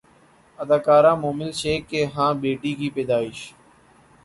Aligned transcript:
اداکارہ 0.59 1.11
مومل 1.21 1.51
شیخ 1.61 1.81
کے 1.89 2.01
ہاں 2.15 2.31
بیٹی 2.41 2.71
کی 2.79 2.89
پیدائش 2.95 3.37